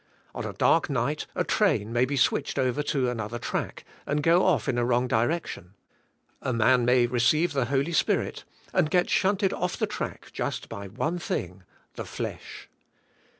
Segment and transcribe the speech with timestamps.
[0.33, 4.43] On a dark night a train may be switched over to another track, and go
[4.43, 5.75] off in a wrong direc tion.
[6.41, 8.43] A man may receive the Holy Spirit
[8.73, 11.61] and get shunted off the track just by one thing,
[11.93, 12.67] the flesh.